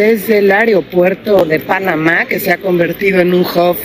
[0.00, 3.76] Desde el aeropuerto de Panamá, que se ha convertido en un hub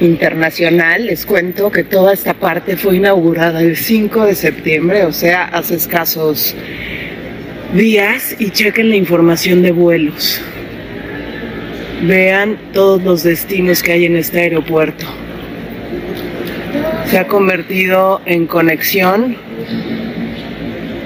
[0.00, 1.04] internacional.
[1.04, 5.74] Les cuento que toda esta parte fue inaugurada el 5 de septiembre, o sea, hace
[5.74, 6.54] escasos
[7.74, 10.40] días, y chequen la información de vuelos.
[12.04, 15.04] Vean todos los destinos que hay en este aeropuerto.
[17.04, 19.36] Se ha convertido en conexión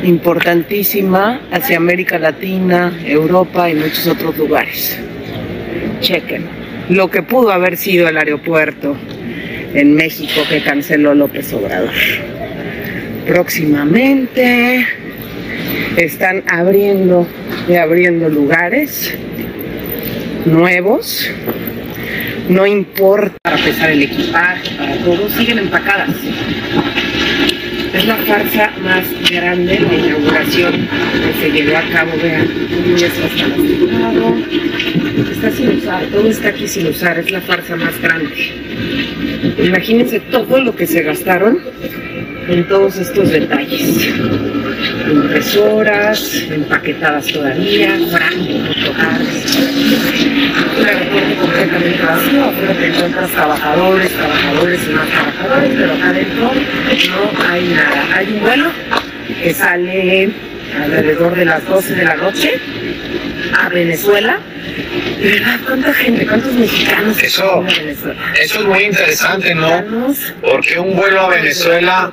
[0.04, 4.98] importantísima hacia América Latina, Europa y muchos otros lugares.
[6.00, 6.44] Chequen
[6.88, 8.96] lo que pudo haber sido el aeropuerto
[9.74, 11.90] en México que canceló López Obrador.
[13.26, 14.86] Próximamente
[15.96, 17.26] están abriendo
[17.68, 19.14] y abriendo lugares
[20.44, 21.30] nuevos.
[22.50, 26.10] No importa para pesar el equipaje, para todo, siguen empacadas.
[27.94, 32.10] Es la farsa más grande, la inauguración que se llevó a cabo.
[32.20, 32.48] Vean,
[32.96, 33.26] ya está
[35.30, 38.52] está sin usar, todo está aquí sin usar, es la farsa más grande.
[39.62, 41.60] Imagínense todo lo que se gastaron
[42.48, 44.08] en todos estos detalles.
[45.10, 49.56] Impresoras, empaquetadas todavía, grandes.
[49.56, 50.33] Un
[52.12, 56.50] afuera te encuentras trabajadores, trabajadores y más trabajadores, pero acá adentro
[57.10, 58.16] no hay nada.
[58.16, 58.70] Hay un vuelo
[59.42, 60.30] que sale
[60.82, 62.60] alrededor de las 12 de la noche
[63.58, 64.38] a Venezuela
[65.20, 65.60] ¿Verdad?
[65.66, 66.26] ¿Cuánta gente?
[66.26, 67.22] ¿Cuántos mexicanos?
[67.22, 67.64] Eso,
[68.40, 69.84] eso es muy interesante, ¿no?
[70.40, 72.12] Porque un vuelo a Venezuela,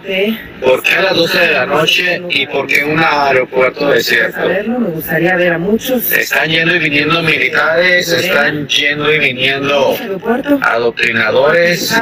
[0.61, 4.39] ¿por qué a las 12 de la noche y por qué un aeropuerto desierto?
[4.47, 6.11] me gustaría ver a muchos.
[6.11, 9.97] Están yendo y viniendo militares, están yendo y viniendo
[10.61, 11.95] adoctrinadores,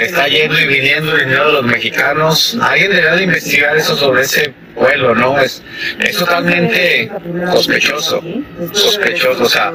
[0.00, 2.58] está yendo y viniendo dinero de los mexicanos.
[2.60, 5.38] Alguien debería de investigar eso sobre ese vuelo, ¿no?
[5.38, 5.62] Es,
[6.00, 7.10] es totalmente
[7.52, 8.22] sospechoso,
[8.72, 9.72] sospechoso, o sea,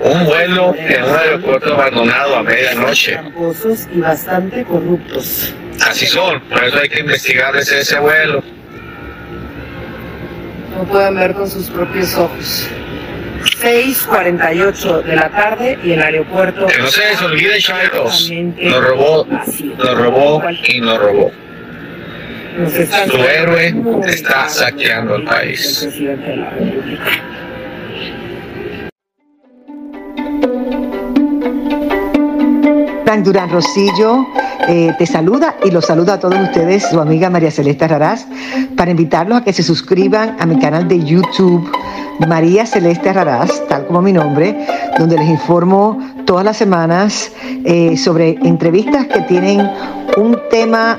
[0.00, 3.18] un vuelo en un aeropuerto abandonado a medianoche.
[3.92, 5.54] y bastante corruptos.
[5.86, 8.42] Así son, por eso hay que investigar ese, ese vuelo.
[10.76, 12.68] No pueden ver con sus propios ojos.
[13.60, 16.66] 6.48 de la tarde y el aeropuerto.
[16.66, 18.30] Que no se les olvide, Chaitos.
[18.30, 21.32] Nos robó, nos robó y nos robó.
[22.66, 23.74] Su héroe
[24.08, 25.88] está saqueando el país.
[33.04, 34.26] Frank Durán Rosillo
[34.68, 38.26] eh, te saluda y los saluda a todos ustedes, su amiga María Celeste Raraz,
[38.76, 41.70] para invitarlos a que se suscriban a mi canal de YouTube
[42.26, 44.66] María Celeste Raraz, tal como mi nombre,
[44.98, 47.30] donde les informo todas las semanas
[47.64, 49.60] eh, sobre entrevistas que tienen
[50.16, 50.98] un tema